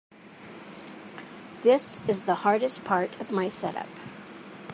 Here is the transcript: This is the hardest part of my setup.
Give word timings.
This 1.61 2.01
is 2.09 2.23
the 2.23 2.33
hardest 2.41 2.83
part 2.83 3.13
of 3.21 3.29
my 3.29 3.47
setup. 3.47 3.85